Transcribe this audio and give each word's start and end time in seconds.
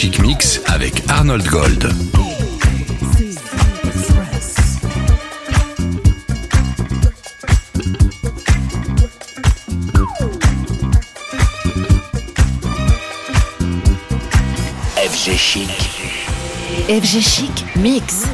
Chic 0.00 0.18
Mix 0.20 0.62
avec 0.64 1.02
Arnold 1.10 1.46
Gold. 1.46 1.92
FG 14.96 15.36
Chic. 15.36 15.68
FG 16.88 17.20
Chic 17.20 17.64
Mix. 17.76 18.24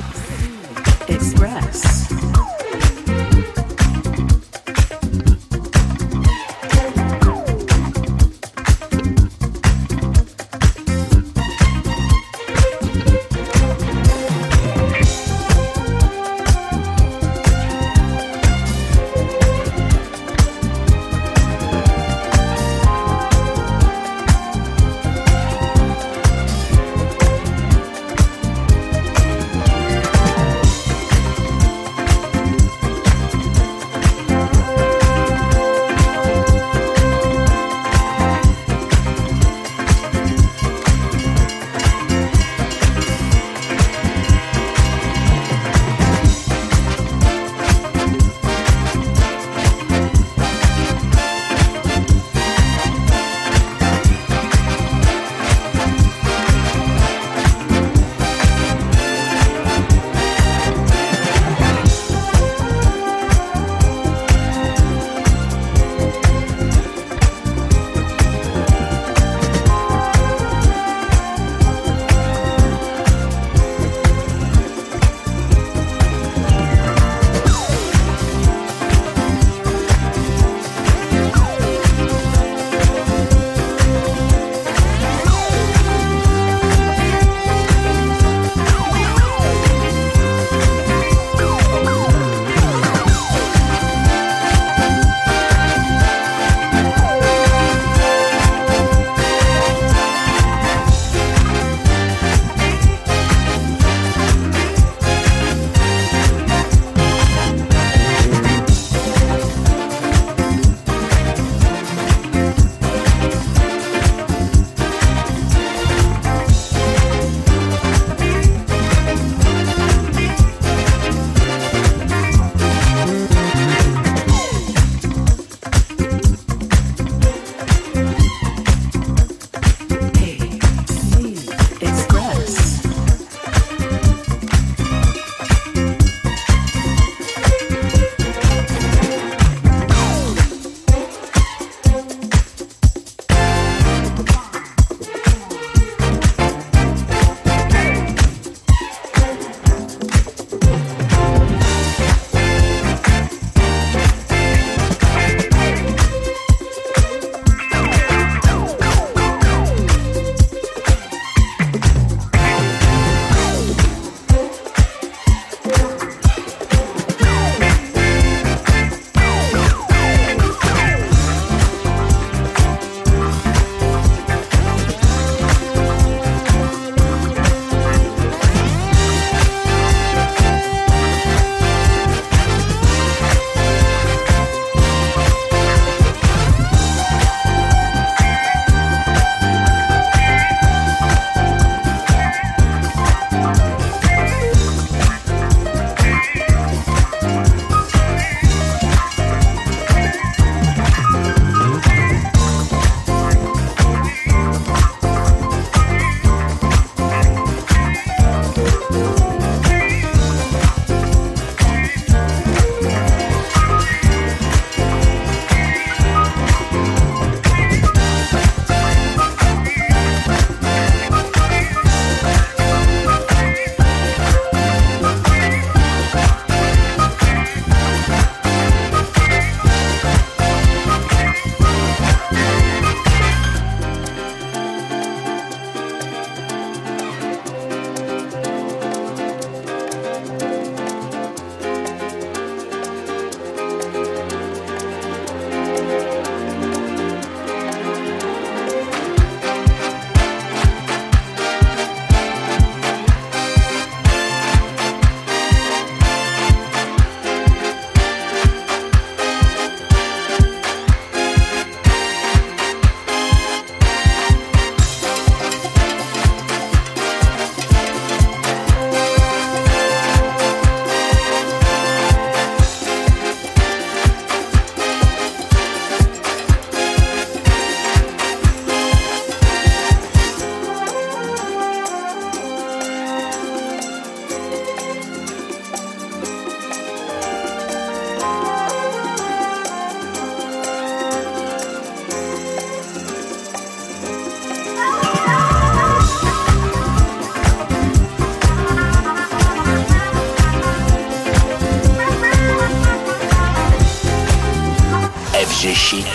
Chic. 305.77 306.07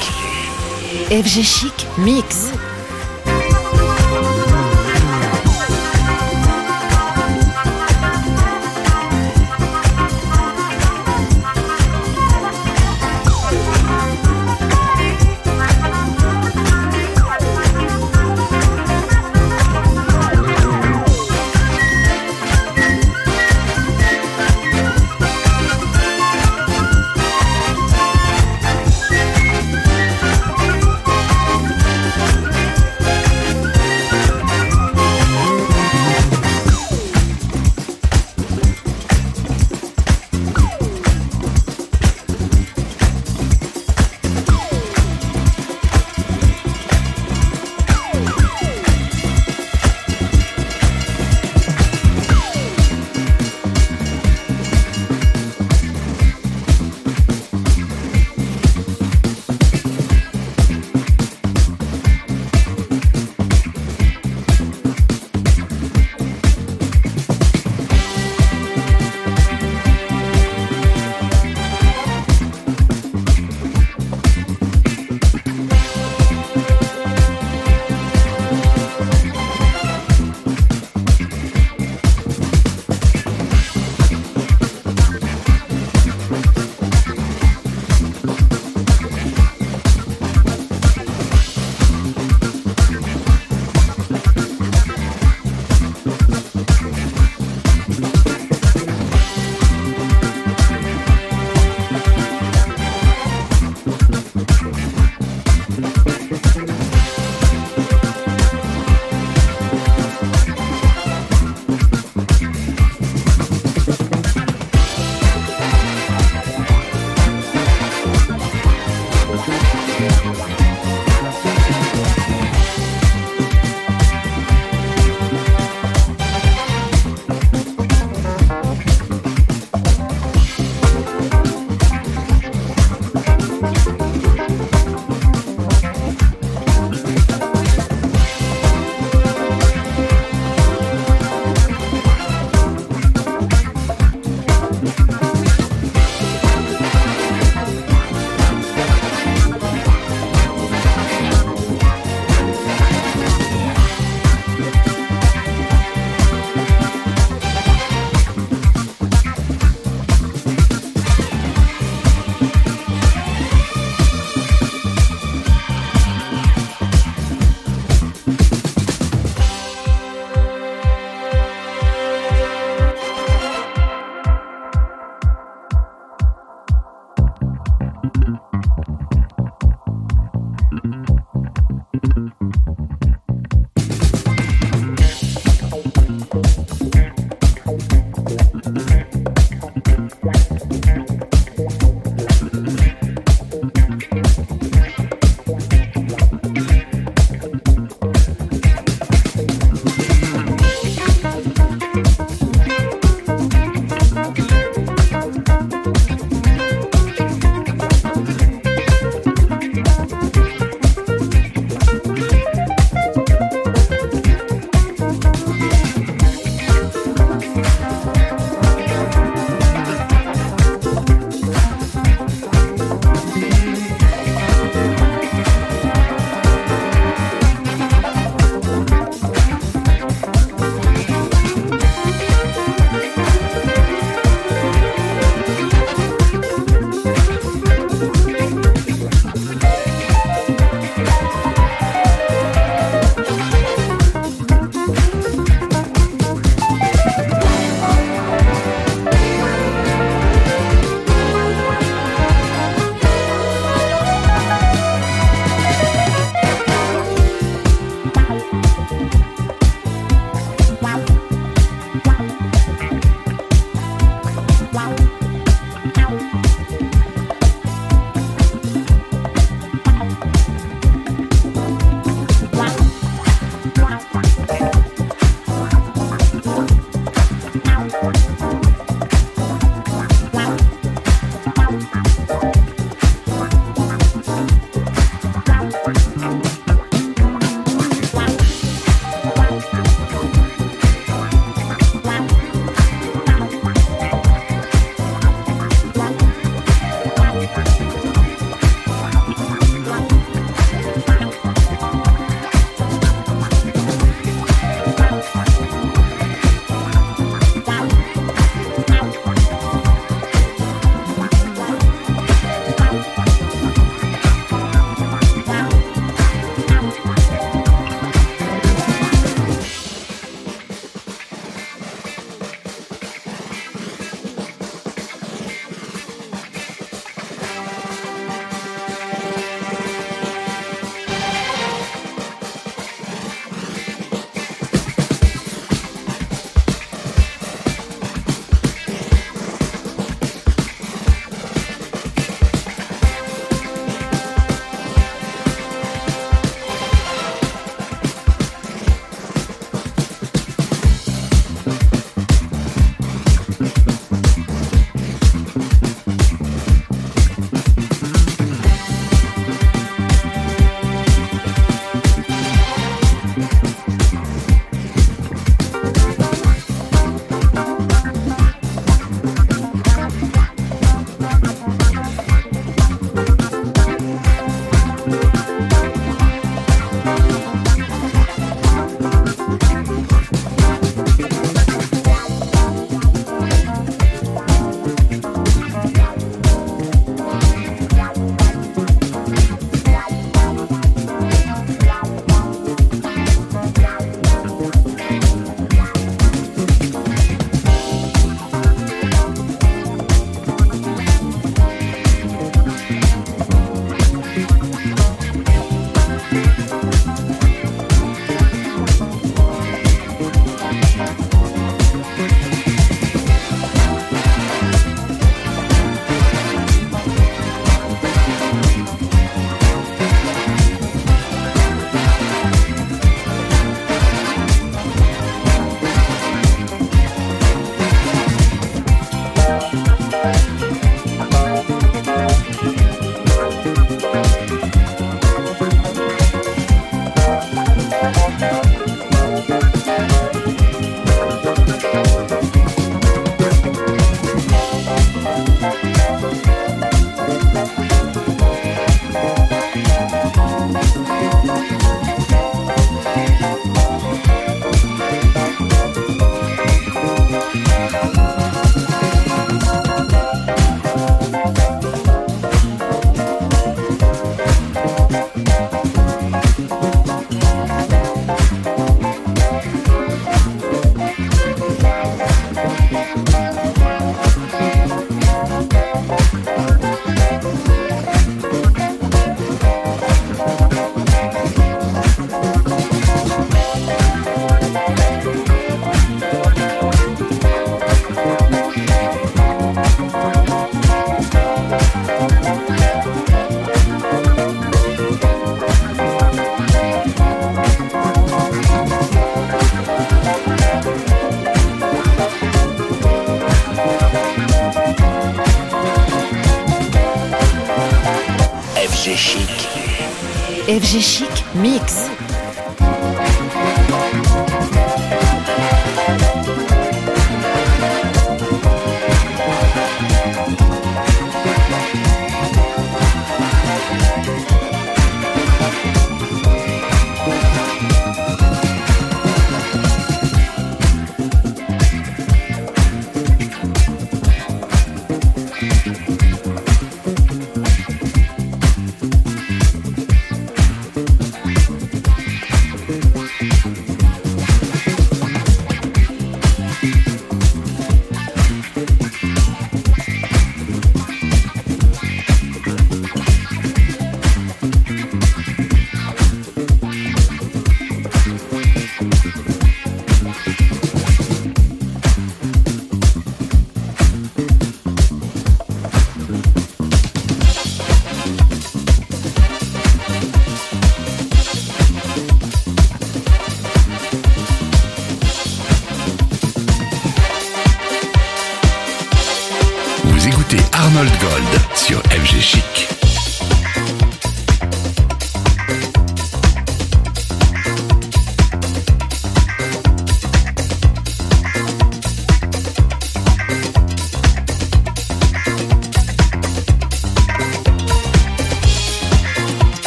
FG 1.10 1.44
Chic 1.44 1.88
Mix. 1.98 2.71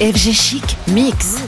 FG 0.00 0.34
Chic 0.34 0.76
Mix. 0.88 1.38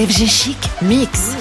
FG 0.00 0.26
Chic 0.26 0.56
Mix. 0.80 1.39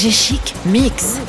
FG 0.00 0.10
Chic 0.10 0.54
Mix. 0.64 1.19